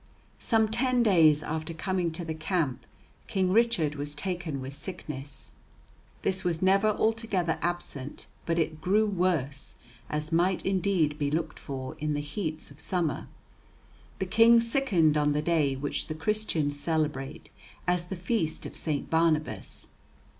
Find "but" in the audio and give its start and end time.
8.47-8.57